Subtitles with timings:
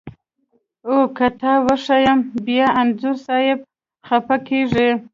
[0.89, 3.59] او که تا وښیم بیا انځور صاحب
[4.07, 4.89] خپه کږي.